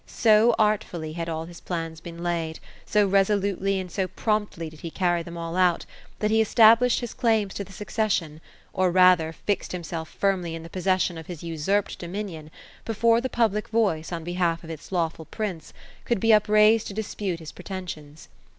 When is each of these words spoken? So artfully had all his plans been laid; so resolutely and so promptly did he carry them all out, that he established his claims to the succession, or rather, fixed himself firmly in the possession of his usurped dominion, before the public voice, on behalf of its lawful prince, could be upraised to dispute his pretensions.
So 0.07 0.55
artfully 0.57 1.13
had 1.13 1.29
all 1.29 1.45
his 1.45 1.61
plans 1.61 2.01
been 2.01 2.23
laid; 2.23 2.59
so 2.87 3.05
resolutely 3.07 3.79
and 3.79 3.91
so 3.91 4.07
promptly 4.07 4.67
did 4.67 4.79
he 4.79 4.89
carry 4.89 5.21
them 5.21 5.37
all 5.37 5.55
out, 5.55 5.85
that 6.17 6.31
he 6.31 6.41
established 6.41 7.01
his 7.01 7.13
claims 7.13 7.53
to 7.53 7.63
the 7.63 7.71
succession, 7.71 8.41
or 8.73 8.89
rather, 8.89 9.31
fixed 9.31 9.73
himself 9.73 10.09
firmly 10.09 10.55
in 10.55 10.63
the 10.63 10.71
possession 10.71 11.19
of 11.19 11.27
his 11.27 11.43
usurped 11.43 11.99
dominion, 11.99 12.49
before 12.83 13.21
the 13.21 13.29
public 13.29 13.67
voice, 13.69 14.11
on 14.11 14.23
behalf 14.23 14.63
of 14.63 14.71
its 14.71 14.91
lawful 14.91 15.25
prince, 15.25 15.71
could 16.03 16.19
be 16.19 16.33
upraised 16.33 16.87
to 16.87 16.95
dispute 16.95 17.37
his 17.37 17.51
pretensions. 17.51 18.27